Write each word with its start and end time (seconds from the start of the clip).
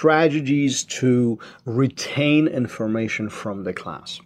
strategies 0.00 0.82
to 0.84 1.38
retain 1.66 2.48
information 2.48 3.28
from 3.28 3.64
the 3.64 3.72
class. 3.74 4.18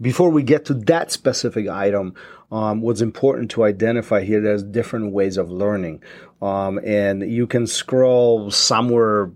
Before 0.00 0.30
we 0.30 0.44
get 0.44 0.64
to 0.66 0.74
that 0.74 1.10
specific 1.10 1.66
item, 1.66 2.14
um, 2.52 2.82
what's 2.82 3.00
important 3.00 3.50
to 3.50 3.64
identify 3.64 4.22
here, 4.22 4.40
there's 4.40 4.62
different 4.62 5.10
ways 5.12 5.36
of 5.36 5.50
learning. 5.50 6.04
Um, 6.40 6.78
and 6.84 7.28
you 7.28 7.48
can 7.48 7.66
scroll 7.66 8.52
somewhere 8.52 9.32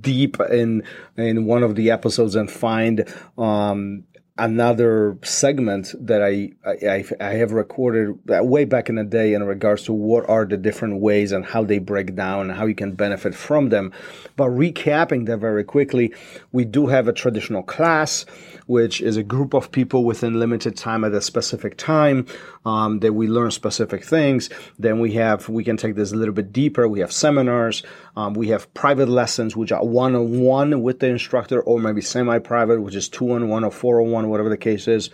deep 0.00 0.36
in 0.52 0.84
in 1.16 1.44
one 1.44 1.64
of 1.64 1.74
the 1.74 1.90
episodes 1.90 2.36
and 2.36 2.48
find 2.48 3.12
um, 3.36 4.04
another 4.36 5.16
segment 5.22 5.94
that 6.00 6.20
I, 6.20 6.50
I, 6.66 7.04
I 7.20 7.34
have 7.34 7.52
recorded 7.52 8.18
way 8.26 8.64
back 8.64 8.88
in 8.88 8.96
the 8.96 9.04
day 9.04 9.32
in 9.32 9.44
regards 9.44 9.84
to 9.84 9.92
what 9.92 10.28
are 10.28 10.44
the 10.44 10.56
different 10.56 11.00
ways 11.00 11.30
and 11.30 11.44
how 11.44 11.62
they 11.62 11.78
break 11.78 12.16
down 12.16 12.50
and 12.50 12.58
how 12.58 12.66
you 12.66 12.74
can 12.74 12.94
benefit 12.94 13.34
from 13.34 13.68
them. 13.68 13.92
But 14.36 14.48
recapping 14.48 15.26
that 15.26 15.38
very 15.38 15.62
quickly, 15.62 16.12
we 16.50 16.64
do 16.64 16.88
have 16.88 17.06
a 17.06 17.12
traditional 17.12 17.62
class, 17.62 18.26
which 18.66 19.00
is 19.00 19.16
a 19.16 19.22
group 19.22 19.54
of 19.54 19.70
people 19.70 20.04
within 20.04 20.40
limited 20.40 20.76
time 20.76 21.04
at 21.04 21.12
a 21.12 21.20
specific 21.20 21.76
time 21.76 22.26
um, 22.64 23.00
that 23.00 23.12
we 23.12 23.28
learn 23.28 23.50
specific 23.50 24.04
things. 24.04 24.50
Then 24.78 24.98
we 24.98 25.12
have 25.12 25.48
we 25.48 25.62
can 25.62 25.76
take 25.76 25.94
this 25.94 26.12
a 26.12 26.16
little 26.16 26.34
bit 26.34 26.52
deeper. 26.52 26.88
We 26.88 27.00
have 27.00 27.12
seminars. 27.12 27.82
Um, 28.16 28.34
we 28.34 28.48
have 28.48 28.72
private 28.74 29.08
lessons, 29.08 29.56
which 29.56 29.72
are 29.72 29.84
one 29.84 30.14
on 30.14 30.40
one 30.40 30.82
with 30.82 31.00
the 31.00 31.08
instructor, 31.08 31.60
or 31.60 31.78
maybe 31.78 32.00
semi 32.00 32.38
private, 32.38 32.80
which 32.80 32.94
is 32.94 33.08
two 33.08 33.32
on 33.32 33.48
one 33.48 33.64
or 33.64 33.70
four 33.70 34.00
on 34.00 34.10
one, 34.10 34.23
whatever 34.28 34.48
the 34.48 34.56
case 34.56 34.88
is. 34.88 35.10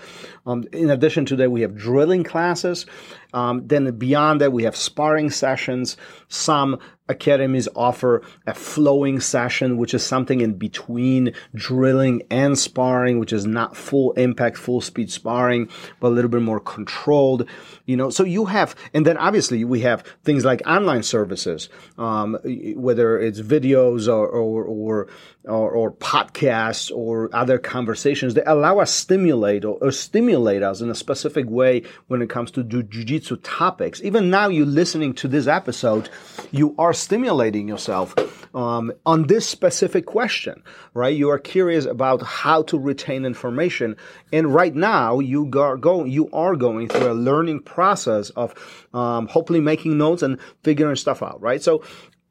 Um, 0.47 0.65
in 0.73 0.91
addition 0.91 1.27
to 1.27 1.37
that, 1.37 1.51
we 1.51 1.63
have 1.63 1.77
drilling 1.77 2.25
classes. 2.25 2.87
Um, 3.33 3.67
then 3.67 3.91
beyond 3.97 4.41
that, 4.41 4.53
we 4.53 4.65
have 4.65 4.77
sparring 4.77 5.31
sessions. 5.31 5.97
Some 6.29 6.79
academies 7.11 7.69
offer 7.77 8.23
a 8.47 8.55
flowing 8.55 9.21
session, 9.21 9.77
which 9.77 9.93
is 9.93 10.05
something 10.05 10.41
in 10.41 10.55
between 10.55 11.35
drilling 11.55 12.23
and 12.31 12.59
sparring, 12.59 13.19
which 13.19 13.33
is 13.33 13.45
not 13.45 13.77
full 13.77 14.13
impact, 14.13 14.57
full 14.57 14.81
speed 14.81 15.11
sparring, 15.11 15.69
but 16.01 16.09
a 16.09 16.15
little 16.15 16.31
bit 16.31 16.43
more 16.43 16.61
controlled. 16.61 17.47
You 17.87 17.97
know, 17.97 18.11
so 18.11 18.25
you 18.25 18.47
have, 18.47 18.75
and 18.95 19.07
then 19.07 19.17
obviously 19.17 19.65
we 19.65 19.81
have 19.81 20.03
things 20.25 20.45
like 20.45 20.63
online 20.67 21.03
services, 21.03 21.69
um, 21.99 22.39
whether 22.77 23.19
it's 23.19 23.41
videos 23.41 24.09
or, 24.09 24.29
or, 24.29 24.65
or 24.65 25.09
or, 25.47 25.71
or, 25.71 25.91
podcasts 25.93 26.95
or 26.95 27.31
other 27.35 27.59
conversations 27.59 28.35
that 28.35 28.51
allow 28.51 28.79
us 28.79 28.93
stimulate 28.93 29.65
or, 29.65 29.79
or, 29.81 29.91
stimulate 29.91 30.63
us 30.63 30.83
in 30.83 30.91
a 30.91 30.95
specific 30.95 31.49
way 31.49 31.83
when 32.09 32.21
it 32.21 32.29
comes 32.29 32.51
to 32.51 32.63
jiu-jitsu 32.63 33.37
topics. 33.39 34.03
Even 34.03 34.29
now, 34.29 34.49
you 34.49 34.67
listening 34.67 35.15
to 35.15 35.29
this 35.29 35.47
episode, 35.47 36.11
you 36.51 36.75
are 36.79 36.93
stimulating 37.01 37.69
yourself 37.69 38.15
um, 38.55 38.93
on 39.07 39.27
this 39.27 39.49
specific 39.49 40.07
question, 40.07 40.63
right? 40.95 41.17
You 41.17 41.31
are 41.31 41.39
curious 41.39 41.85
about 41.85 42.23
how 42.23 42.63
to 42.65 42.79
retain 42.79 43.25
information, 43.25 43.97
and 44.33 44.53
right 44.55 44.75
now 44.75 45.19
you 45.19 45.51
are 45.59 45.77
going 45.77 46.11
you 46.11 46.29
are 46.33 46.57
going 46.57 46.89
through 46.89 47.11
a 47.11 47.15
learning 47.15 47.63
process 47.63 48.31
of 48.31 48.55
um, 48.93 49.27
hopefully 49.29 49.61
making 49.61 49.99
notes 49.99 50.23
and 50.23 50.39
figuring 50.63 50.97
stuff 50.97 51.23
out, 51.23 51.41
right? 51.41 51.63
So. 51.63 51.83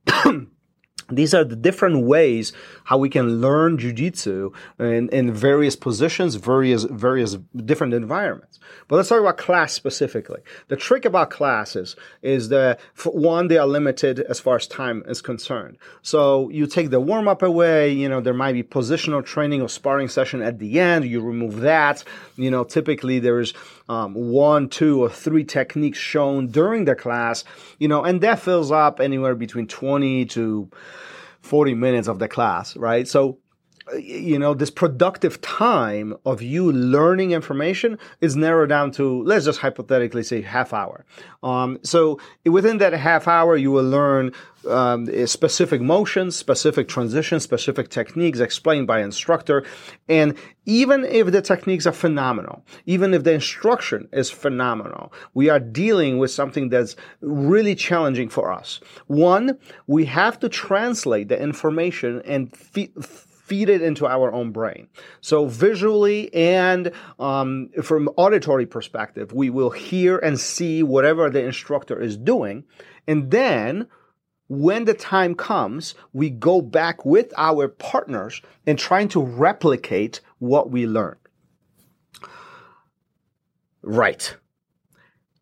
these 1.11 1.33
are 1.33 1.43
the 1.43 1.55
different 1.55 2.05
ways 2.05 2.53
how 2.85 2.97
we 2.97 3.09
can 3.09 3.41
learn 3.41 3.77
jujitsu 3.77 4.53
in, 4.79 5.09
in 5.09 5.33
various 5.33 5.75
positions, 5.75 6.35
various 6.35 6.83
various 6.83 7.37
different 7.55 7.93
environments. 7.93 8.59
But 8.87 8.97
let's 8.97 9.09
talk 9.09 9.19
about 9.19 9.37
class 9.37 9.73
specifically. 9.73 10.41
The 10.67 10.75
trick 10.75 11.05
about 11.05 11.29
classes 11.29 11.95
is 12.21 12.49
that 12.49 12.79
one, 13.03 13.47
they 13.47 13.57
are 13.57 13.67
limited 13.67 14.19
as 14.19 14.39
far 14.39 14.55
as 14.55 14.67
time 14.67 15.03
is 15.07 15.21
concerned. 15.21 15.77
So 16.01 16.49
you 16.49 16.67
take 16.67 16.89
the 16.89 16.99
warm 16.99 17.27
up 17.27 17.41
away. 17.41 17.91
You 17.91 18.09
know 18.09 18.21
there 18.21 18.33
might 18.33 18.53
be 18.53 18.63
positional 18.63 19.25
training 19.25 19.61
or 19.61 19.69
sparring 19.69 20.07
session 20.07 20.41
at 20.41 20.59
the 20.59 20.79
end. 20.79 21.05
You 21.05 21.21
remove 21.21 21.61
that. 21.61 22.03
You 22.35 22.51
know 22.51 22.63
typically 22.63 23.19
there's 23.19 23.53
um, 23.87 24.13
one, 24.13 24.69
two, 24.69 25.03
or 25.03 25.09
three 25.09 25.43
techniques 25.43 25.97
shown 25.97 26.47
during 26.47 26.85
the 26.85 26.95
class. 26.95 27.43
You 27.79 27.87
know, 27.87 28.03
and 28.03 28.21
that 28.21 28.39
fills 28.39 28.71
up 28.71 28.99
anywhere 28.99 29.35
between 29.35 29.67
twenty 29.67 30.25
to 30.27 30.69
40 31.49 31.73
minutes 31.73 32.07
of 32.07 32.19
the 32.19 32.27
class, 32.27 32.77
right? 32.77 33.07
So, 33.07 33.39
you 33.97 34.37
know, 34.37 34.53
this 34.53 34.69
productive 34.69 35.41
time 35.41 36.15
of 36.25 36.41
you 36.41 36.71
learning 36.71 37.31
information 37.31 37.97
is 38.21 38.35
narrowed 38.35 38.69
down 38.69 38.91
to, 38.91 39.23
let's 39.23 39.45
just 39.45 39.59
hypothetically 39.59 40.23
say 40.23 40.41
half 40.41 40.73
hour. 40.73 41.05
Um, 41.43 41.79
so 41.83 42.19
within 42.45 42.77
that 42.79 42.93
half 42.93 43.27
hour, 43.27 43.55
you 43.55 43.71
will 43.71 43.89
learn 43.89 44.31
um, 44.67 45.07
specific 45.25 45.81
motions, 45.81 46.35
specific 46.35 46.87
transitions, 46.87 47.43
specific 47.43 47.89
techniques 47.89 48.39
explained 48.39 48.87
by 48.87 49.01
instructor. 49.01 49.65
And 50.07 50.37
even 50.65 51.05
if 51.05 51.31
the 51.31 51.41
techniques 51.41 51.87
are 51.87 51.93
phenomenal, 51.93 52.65
even 52.85 53.13
if 53.13 53.23
the 53.23 53.33
instruction 53.33 54.09
is 54.11 54.29
phenomenal, 54.29 55.13
we 55.33 55.49
are 55.49 55.59
dealing 55.59 56.17
with 56.17 56.31
something 56.31 56.69
that's 56.69 56.95
really 57.21 57.75
challenging 57.75 58.29
for 58.29 58.51
us. 58.51 58.79
One, 59.07 59.57
we 59.87 60.05
have 60.05 60.39
to 60.39 60.49
translate 60.49 61.29
the 61.29 61.41
information 61.41 62.21
and 62.25 62.53
feed 63.49 63.67
it 63.67 63.81
into 63.81 64.07
our 64.07 64.31
own 64.31 64.51
brain. 64.51 64.87
So 65.19 65.47
visually 65.47 66.33
and 66.33 66.91
um, 67.17 67.69
from 67.81 68.07
auditory 68.15 68.67
perspective, 68.67 69.33
we 69.33 69.49
will 69.49 69.71
hear 69.71 70.19
and 70.19 70.39
see 70.39 70.83
whatever 70.83 71.29
the 71.29 71.43
instructor 71.43 71.99
is 71.99 72.15
doing, 72.15 72.63
and 73.07 73.31
then 73.31 73.87
when 74.47 74.85
the 74.85 74.95
time 74.95 75.35
comes, 75.35 75.93
we 76.11 76.29
go 76.29 76.61
back 76.61 77.05
with 77.05 77.31
our 77.37 77.67
partners 77.67 78.41
and 78.65 78.79
trying 78.79 79.07
to 79.09 79.21
replicate 79.21 80.21
what 80.39 80.71
we 80.71 80.87
learned. 80.87 81.17
Right. 83.83 84.35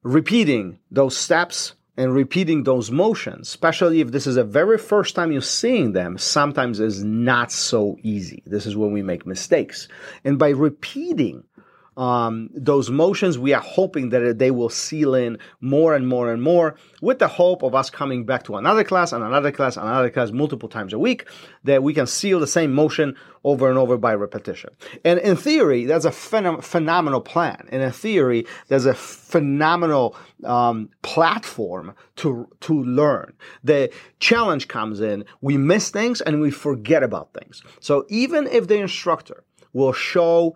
Repeating 0.03 0.79
those 0.91 1.16
steps 1.16 1.74
and 1.97 2.13
repeating 2.13 2.63
those 2.63 2.91
motions, 2.91 3.47
especially 3.47 4.00
if 4.02 4.12
this 4.12 4.28
is 4.28 4.35
the 4.35 4.44
very 4.44 4.78
first 4.78 5.16
time 5.16 5.31
you're 5.31 5.41
seeing 5.41 5.94
them, 5.94 6.18
sometimes 6.18 6.80
is 6.80 7.03
not 7.03 7.52
so 7.52 7.97
easy. 8.03 8.44
This 8.46 8.68
is 8.68 8.78
when 8.78 8.94
we 8.94 9.02
make 9.02 9.25
mistakes. 9.25 9.88
And 10.24 10.38
by 10.38 10.50
repeating 10.50 11.44
um, 11.97 12.52
those 12.53 12.91
motions, 12.91 13.40
we 13.40 13.53
are 13.53 13.62
hoping 13.62 14.09
that 14.09 14.38
they 14.38 14.52
will 14.52 14.69
seal 14.69 15.16
in 15.16 15.40
more 15.59 15.96
and 15.96 16.08
more 16.08 16.31
and 16.31 16.44
more 16.44 16.75
with 17.02 17.18
the 17.18 17.28
hope 17.28 17.63
of 17.63 17.74
us 17.74 17.90
coming 17.90 18.24
back 18.24 18.44
to 18.44 18.56
another 18.56 18.84
class 18.84 19.12
and 19.12 19.24
another 19.24 19.52
class 19.52 19.78
and 19.78 19.88
another 19.88 20.12
class 20.12 20.31
multiple 20.31 20.69
times 20.69 20.94
a 20.94 21.00
week 21.00 21.28
that 21.63 21.81
we 21.81 21.96
can 21.96 22.06
seal 22.06 22.40
the 22.40 22.46
same 22.46 22.72
motion 22.72 23.16
over 23.44 23.68
and 23.68 23.80
over 23.80 23.97
by 23.97 24.13
repetition. 24.13 24.69
And 25.03 25.19
in 25.19 25.36
theory, 25.36 25.86
that's 25.86 26.06
a 26.06 26.12
phenom- 26.12 26.63
phenomenal 26.63 27.22
plan. 27.22 27.68
And 27.72 27.81
in 27.81 27.91
theory, 27.91 28.46
there's 28.68 28.86
a 28.86 28.94
phenomenal 28.94 30.16
um, 30.44 30.90
platform 31.02 31.96
to 32.18 32.47
to 32.62 32.84
learn. 32.84 33.34
The 33.63 33.91
challenge 34.19 34.68
comes 34.68 35.00
in: 35.00 35.25
we 35.41 35.57
miss 35.57 35.90
things 35.90 36.22
and 36.22 36.41
we 36.41 36.52
forget 36.52 37.02
about 37.02 37.34
things. 37.34 37.63
So 37.80 38.06
even 38.09 38.46
if 38.47 38.68
the 38.68 38.78
instructor 38.78 39.44
will 39.74 39.94
show 39.94 40.56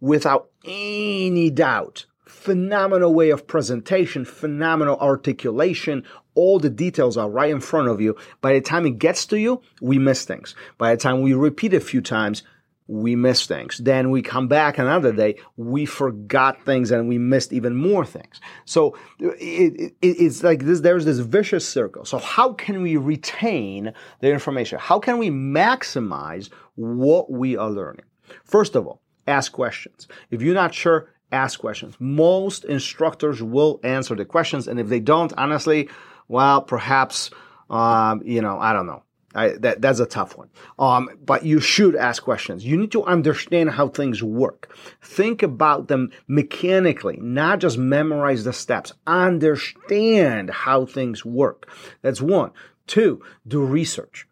without 0.00 0.50
any 0.64 1.50
doubt. 1.50 2.06
Phenomenal 2.26 3.14
way 3.14 3.30
of 3.30 3.46
presentation, 3.46 4.24
phenomenal 4.24 4.98
articulation. 4.98 6.04
All 6.34 6.58
the 6.58 6.70
details 6.70 7.16
are 7.16 7.30
right 7.30 7.50
in 7.50 7.60
front 7.60 7.88
of 7.88 8.00
you. 8.00 8.16
By 8.40 8.54
the 8.54 8.60
time 8.60 8.86
it 8.86 8.98
gets 8.98 9.24
to 9.26 9.38
you, 9.38 9.62
we 9.80 9.98
miss 9.98 10.24
things. 10.24 10.54
By 10.76 10.94
the 10.94 11.00
time 11.00 11.22
we 11.22 11.32
repeat 11.32 11.74
a 11.74 11.80
few 11.80 12.00
times, 12.00 12.42
we 12.86 13.16
miss 13.16 13.46
things. 13.46 13.78
Then 13.78 14.10
we 14.10 14.20
come 14.20 14.46
back 14.46 14.78
another 14.78 15.12
day, 15.12 15.36
we 15.56 15.86
forgot 15.86 16.62
things 16.64 16.90
and 16.90 17.08
we 17.08 17.18
missed 17.18 17.52
even 17.52 17.74
more 17.74 18.04
things. 18.04 18.40
So 18.66 18.96
it, 19.18 19.80
it, 19.80 19.94
it's 20.02 20.42
like 20.42 20.64
this, 20.64 20.80
there's 20.80 21.06
this 21.06 21.18
vicious 21.18 21.66
circle. 21.66 22.04
So 22.04 22.18
how 22.18 22.52
can 22.52 22.82
we 22.82 22.96
retain 22.96 23.92
the 24.20 24.30
information? 24.30 24.78
How 24.78 24.98
can 24.98 25.18
we 25.18 25.30
maximize 25.30 26.50
what 26.74 27.30
we 27.30 27.56
are 27.56 27.70
learning? 27.70 28.04
First 28.44 28.74
of 28.74 28.86
all, 28.86 29.00
ask 29.26 29.52
questions. 29.52 30.08
If 30.30 30.42
you're 30.42 30.54
not 30.54 30.74
sure, 30.74 31.10
ask 31.32 31.58
questions. 31.58 31.96
Most 31.98 32.64
instructors 32.64 33.42
will 33.42 33.80
answer 33.82 34.14
the 34.14 34.24
questions, 34.24 34.68
and 34.68 34.78
if 34.78 34.88
they 34.88 35.00
don't, 35.00 35.32
honestly, 35.36 35.88
well, 36.28 36.62
perhaps, 36.62 37.30
um, 37.70 38.22
you 38.24 38.40
know, 38.40 38.58
I 38.58 38.72
don't 38.72 38.86
know. 38.86 39.02
I, 39.34 39.48
that, 39.58 39.82
that's 39.82 39.98
a 39.98 40.06
tough 40.06 40.38
one. 40.38 40.48
Um, 40.78 41.10
but 41.24 41.44
you 41.44 41.58
should 41.58 41.96
ask 41.96 42.22
questions. 42.22 42.64
You 42.64 42.76
need 42.76 42.92
to 42.92 43.02
understand 43.02 43.70
how 43.70 43.88
things 43.88 44.22
work. 44.22 44.76
Think 45.02 45.42
about 45.42 45.88
them 45.88 46.12
mechanically, 46.28 47.18
not 47.20 47.58
just 47.58 47.76
memorize 47.76 48.44
the 48.44 48.52
steps. 48.52 48.92
Understand 49.06 50.50
how 50.50 50.86
things 50.86 51.24
work. 51.24 51.68
That's 52.00 52.22
one. 52.22 52.52
Two, 52.86 53.22
do 53.46 53.64
research. 53.64 54.28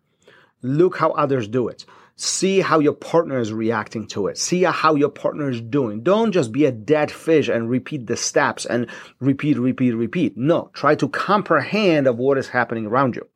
Look 0.63 0.99
how 0.99 1.11
others 1.11 1.49
do 1.49 1.67
it. 1.67 1.85
See 2.17 2.61
how 2.61 2.79
your 2.79 2.93
partner 2.93 3.39
is 3.39 3.53
reacting 3.53 4.07
to 4.09 4.27
it. 4.27 4.39
See 4.39 4.63
how 4.63 4.95
your 4.95 5.09
partner 5.09 5.51
is 5.51 5.61
doing. 5.61 6.03
Don't 6.03 6.33
just 6.33 6.53
be 6.53 6.67
a 6.67 6.73
dead 6.73 7.11
fish 7.11 7.49
and 7.49 7.71
repeat 7.71 8.07
the 8.07 8.17
steps 8.17 8.67
and 8.67 8.87
repeat, 9.19 9.59
repeat, 9.59 9.93
repeat. 9.93 10.37
No, 10.37 10.71
try 10.75 10.95
to 10.97 11.09
comprehend 11.09 12.07
of 12.07 12.19
what 12.19 12.39
is 12.39 12.49
happening 12.49 12.87
around 12.87 13.17
you. 13.17 13.27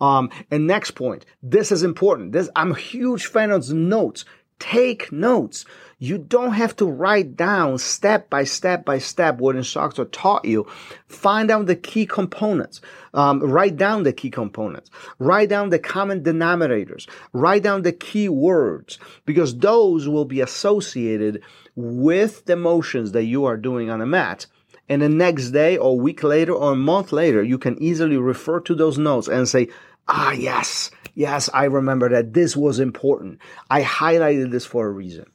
Um, 0.00 0.30
and 0.50 0.66
next 0.66 0.92
point, 0.92 1.24
this 1.42 1.72
is 1.72 1.82
important. 1.82 2.32
This 2.32 2.50
I'm 2.56 2.72
a 2.72 2.78
huge 2.78 3.26
fan 3.26 3.50
of 3.50 3.70
notes. 3.70 4.24
Take 4.58 5.12
notes. 5.12 5.64
You 5.98 6.18
don't 6.18 6.52
have 6.52 6.76
to 6.76 6.86
write 6.86 7.36
down 7.36 7.78
step 7.78 8.28
by 8.28 8.44
step 8.44 8.84
by 8.84 8.98
step 8.98 9.38
what 9.38 9.56
instructor 9.56 10.04
taught 10.04 10.44
you. 10.44 10.66
Find 11.08 11.50
out 11.50 11.66
the 11.66 11.76
key 11.76 12.06
components. 12.06 12.80
Um, 13.14 13.40
write 13.40 13.76
down 13.76 14.02
the 14.02 14.12
key 14.12 14.30
components. 14.30 14.90
Write 15.18 15.48
down 15.48 15.70
the 15.70 15.78
common 15.78 16.22
denominators. 16.22 17.08
Write 17.32 17.62
down 17.62 17.82
the 17.82 17.92
key 17.92 18.28
words 18.28 18.98
because 19.24 19.56
those 19.58 20.08
will 20.08 20.26
be 20.26 20.40
associated 20.40 21.42
with 21.74 22.44
the 22.44 22.56
motions 22.56 23.12
that 23.12 23.24
you 23.24 23.44
are 23.44 23.56
doing 23.56 23.90
on 23.90 24.00
a 24.00 24.06
mat. 24.06 24.46
And 24.88 25.02
the 25.02 25.08
next 25.08 25.50
day 25.50 25.76
or 25.76 25.98
week 25.98 26.22
later 26.22 26.52
or 26.52 26.72
a 26.72 26.76
month 26.76 27.12
later, 27.12 27.42
you 27.42 27.58
can 27.58 27.82
easily 27.82 28.16
refer 28.16 28.60
to 28.60 28.74
those 28.74 28.98
notes 28.98 29.28
and 29.28 29.48
say, 29.48 29.68
ah, 30.08 30.32
yes, 30.32 30.90
yes, 31.16 31.50
I 31.52 31.64
remember 31.64 32.10
that 32.10 32.32
this 32.32 32.56
was 32.56 32.78
important. 32.78 33.40
I 33.68 33.82
highlighted 33.82 34.52
this 34.52 34.64
for 34.64 34.86
a 34.86 34.90
reason. 34.90 35.26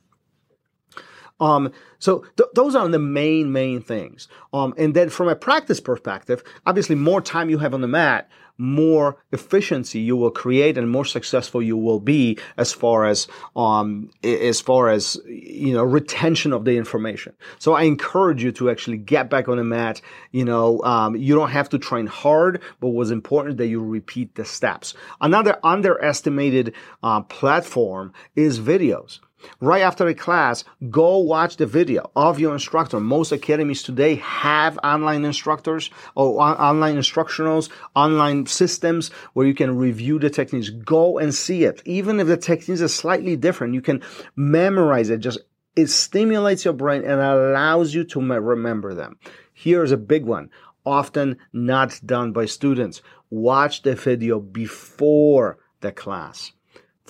Um, 1.41 1.73
so 1.99 2.23
th- 2.37 2.49
those 2.53 2.75
are 2.75 2.87
the 2.87 2.99
main, 2.99 3.51
main 3.51 3.81
things. 3.81 4.27
Um, 4.53 4.73
and 4.77 4.93
then 4.93 5.09
from 5.09 5.27
a 5.27 5.35
practice 5.35 5.81
perspective, 5.81 6.43
obviously 6.65 6.95
more 6.95 7.19
time 7.19 7.49
you 7.49 7.57
have 7.57 7.73
on 7.73 7.81
the 7.81 7.87
mat, 7.87 8.29
more 8.57 9.17
efficiency 9.31 9.99
you 9.99 10.15
will 10.15 10.29
create 10.29 10.77
and 10.77 10.87
more 10.87 11.03
successful 11.03 11.63
you 11.63 11.75
will 11.75 11.99
be 11.99 12.37
as 12.57 12.71
far 12.71 13.07
as 13.07 13.27
um 13.55 14.11
as 14.23 14.61
far 14.61 14.87
as 14.89 15.19
you 15.25 15.73
know 15.73 15.83
retention 15.83 16.53
of 16.53 16.63
the 16.63 16.77
information. 16.77 17.33
So 17.57 17.73
i 17.73 17.83
encourage 17.83 18.43
you 18.43 18.51
to 18.53 18.69
actually 18.69 18.97
get 18.97 19.31
back 19.31 19.49
on 19.49 19.57
the 19.57 19.63
mat 19.63 19.99
you 20.31 20.45
know 20.45 20.79
um, 20.83 21.15
you 21.15 21.33
don't 21.33 21.49
have 21.49 21.69
to 21.69 21.79
train 21.79 22.05
hard 22.05 22.61
but 22.79 22.89
what's 22.89 23.09
important 23.09 23.57
that 23.57 23.67
you 23.67 23.83
repeat 23.83 24.35
the 24.35 24.45
steps. 24.45 24.93
Another 25.21 25.57
underestimated 25.63 26.75
uh, 27.01 27.21
platform 27.21 28.13
is 28.35 28.59
videos 28.59 29.19
Right 29.59 29.81
after 29.81 30.07
a 30.07 30.13
class, 30.13 30.63
go 30.89 31.17
watch 31.17 31.57
the 31.57 31.65
video 31.65 32.09
of 32.15 32.39
your 32.39 32.53
instructor. 32.53 32.99
Most 32.99 33.31
academies 33.31 33.83
today 33.83 34.15
have 34.15 34.79
online 34.83 35.25
instructors 35.25 35.89
or 36.15 36.41
online 36.41 36.95
instructionals, 36.97 37.69
online 37.95 38.45
systems 38.45 39.09
where 39.33 39.47
you 39.47 39.53
can 39.53 39.77
review 39.77 40.19
the 40.19 40.29
techniques. 40.29 40.69
Go 40.69 41.17
and 41.17 41.33
see 41.33 41.63
it. 41.63 41.81
Even 41.85 42.19
if 42.19 42.27
the 42.27 42.37
techniques 42.37 42.81
are 42.81 42.87
slightly 42.87 43.35
different, 43.35 43.73
you 43.73 43.81
can 43.81 44.01
memorize 44.35 45.09
it. 45.09 45.19
Just 45.19 45.39
it 45.75 45.87
stimulates 45.87 46.65
your 46.65 46.73
brain 46.73 47.03
and 47.03 47.21
allows 47.21 47.93
you 47.93 48.03
to 48.03 48.19
remember 48.19 48.93
them. 48.93 49.17
Here's 49.53 49.91
a 49.91 49.97
big 49.97 50.25
one. 50.25 50.49
Often 50.85 51.37
not 51.53 51.99
done 52.05 52.31
by 52.33 52.45
students. 52.45 53.01
Watch 53.29 53.83
the 53.83 53.95
video 53.95 54.39
before 54.39 55.59
the 55.79 55.91
class 55.91 56.51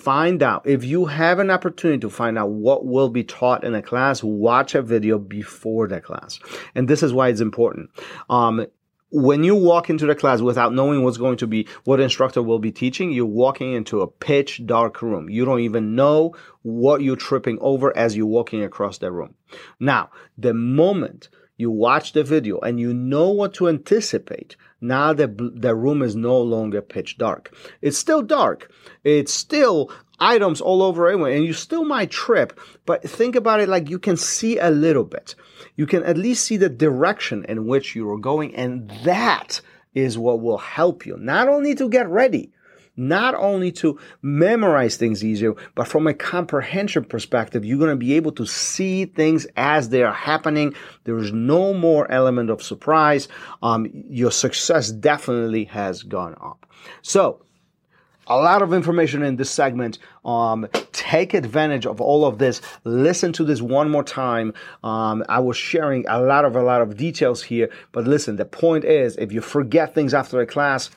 find 0.01 0.42
out. 0.42 0.65
If 0.65 0.83
you 0.83 1.06
have 1.06 1.39
an 1.39 1.51
opportunity 1.51 2.00
to 2.00 2.09
find 2.09 2.38
out 2.38 2.50
what 2.50 2.86
will 2.86 3.09
be 3.09 3.24
taught 3.24 3.63
in 3.63 3.75
a 3.75 3.81
class 3.81 4.24
watch 4.24 4.75
a 4.75 4.81
video 4.81 5.19
before 5.19 5.88
the 5.88 6.01
class. 6.01 6.39
And 6.75 6.88
this 6.88 7.03
is 7.03 7.13
why 7.13 7.30
it's 7.30 7.42
important. 7.42 7.92
Um, 8.30 8.65
when 9.12 9.44
you 9.44 9.56
walk 9.56 9.89
into 9.89 10.06
the 10.06 10.15
class 10.15 10.39
without 10.39 10.74
knowing 10.74 11.03
what's 11.03 11.18
going 11.18 11.38
to 11.38 11.48
be 11.48 11.68
what 11.83 12.00
instructor 12.00 12.42
will 12.42 12.59
be 12.59 12.71
teaching 12.71 13.12
you're 13.12 13.25
walking 13.25 13.74
into 13.74 14.00
a 14.00 14.07
pitch 14.07 14.65
dark 14.65 15.01
room. 15.01 15.30
You 15.30 15.44
don't 15.44 15.59
even 15.59 15.95
know 15.95 16.33
what 16.62 17.01
you're 17.01 17.18
tripping 17.18 17.57
over 17.59 17.95
as 17.95 18.15
you're 18.15 18.25
walking 18.25 18.63
across 18.63 19.00
the 19.00 19.12
room. 19.12 19.36
Now 19.80 20.09
the 20.38 20.53
moment 20.53 21.30
you 21.62 21.72
watch 21.72 22.12
the 22.12 22.24
video 22.24 22.60
and 22.60 22.80
you 22.80 22.94
know 22.94 23.30
what 23.30 23.54
to 23.54 23.69
anticipate 23.69 24.58
now 24.81 25.13
the, 25.13 25.28
the 25.28 25.75
room 25.75 26.02
is 26.02 26.16
no 26.16 26.42
longer 26.42 26.81
pitch 26.81 27.19
dark. 27.19 27.56
It's 27.81 28.00
still 28.00 28.24
dark. 28.24 28.72
It's 29.04 29.31
still 29.31 29.92
items 30.19 30.60
all 30.60 30.81
over 30.81 31.08
everywhere 31.08 31.34
and 31.34 31.46
you 31.46 31.54
still 31.54 31.86
might 31.86 32.10
trip, 32.10 32.60
but 32.88 33.04
think 33.08 33.36
about 33.36 33.60
it 33.60 33.69
like 33.69 33.90
you 33.90 34.00
can 34.00 34.18
see 34.18 34.58
a 34.58 34.72
little 34.72 35.04
bit. 35.04 35.36
You 35.75 35.86
can 35.86 36.04
at 36.04 36.18
least 36.18 36.46
see 36.46 36.58
the 36.58 36.69
direction 36.69 37.46
in 37.48 37.68
which 37.68 37.96
you 37.96 38.10
are 38.10 38.18
going 38.18 38.56
and 38.56 38.92
that 39.04 39.62
is 39.94 40.18
what 40.18 40.42
will 40.42 40.58
help 40.58 41.06
you 41.06 41.16
not 41.18 41.48
only 41.48 41.75
to 41.75 41.88
get 41.88 42.10
ready, 42.10 42.52
not 42.98 43.36
only 43.36 43.72
to 43.72 44.00
memorize 44.22 44.98
things 44.98 45.24
easier, 45.24 45.54
but 45.76 45.88
from 45.88 46.08
a 46.08 46.14
comprehension 46.14 47.04
perspective, 47.06 47.66
you're 47.66 47.78
going 47.78 47.90
to 47.90 47.96
be 47.96 48.14
able 48.14 48.32
to 48.34 48.46
see 48.46 49.06
things 49.06 49.48
as 49.56 49.90
they 49.90 50.04
are 50.04 50.14
happening. 50.14 50.74
There 51.06 51.18
is 51.18 51.32
no 51.32 51.74
more 51.74 52.10
element 52.12 52.50
of 52.50 52.62
surprise. 52.62 53.28
Um, 53.64 53.88
your 54.10 54.32
success 54.32 54.92
definitely 54.92 55.66
has 55.66 56.04
gone 56.04 56.36
up. 56.42 56.66
So, 57.02 57.44
a 58.28 58.38
lot 58.38 58.62
of 58.62 58.74
information 58.74 59.24
in 59.24 59.36
this 59.36 59.50
segment. 59.50 59.98
Um, 60.24 60.68
take 60.94 61.34
advantage 61.34 61.86
of 61.86 62.00
all 62.00 62.24
of 62.26 62.38
this. 62.38 62.62
Listen 62.84 63.34
to 63.34 63.44
this 63.44 63.62
one 63.62 63.90
more 63.90 64.04
time. 64.04 64.54
Um, 64.84 65.24
I 65.28 65.40
was 65.40 65.58
sharing 65.58 66.06
a 66.08 66.22
lot 66.22 66.46
of 66.46 66.56
a 66.56 66.62
lot 66.62 66.82
of 66.82 66.96
details 66.96 67.44
here, 67.44 67.70
but 67.92 68.06
listen. 68.06 68.36
The 68.38 68.46
point 68.46 68.86
is, 68.86 69.18
if 69.18 69.34
you 69.34 69.42
forget 69.42 69.94
things 69.94 70.14
after 70.14 70.40
a 70.40 70.46
class, 70.46 70.92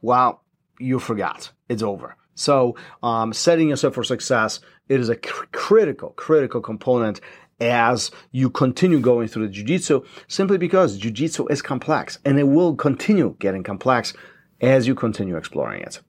well, 0.00 0.43
you 0.78 0.98
forgot. 0.98 1.50
It's 1.68 1.82
over. 1.82 2.16
So, 2.34 2.76
um, 3.02 3.32
setting 3.32 3.68
yourself 3.68 3.94
for 3.94 4.04
success, 4.04 4.60
it 4.88 5.00
is 5.00 5.08
a 5.08 5.16
cr- 5.16 5.46
critical, 5.52 6.10
critical 6.10 6.60
component 6.60 7.20
as 7.60 8.10
you 8.32 8.50
continue 8.50 9.00
going 9.00 9.28
through 9.28 9.46
the 9.46 9.52
jiu-jitsu 9.52 10.02
simply 10.26 10.58
because 10.58 10.98
jiu-jitsu 10.98 11.46
is 11.48 11.62
complex 11.62 12.18
and 12.24 12.38
it 12.38 12.44
will 12.44 12.74
continue 12.74 13.36
getting 13.38 13.62
complex 13.62 14.12
as 14.60 14.86
you 14.86 14.94
continue 14.94 15.36
exploring 15.36 15.82
it. 15.82 16.00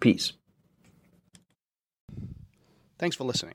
Peace. 0.00 0.32
Thanks 2.98 3.16
for 3.16 3.24
listening. 3.24 3.54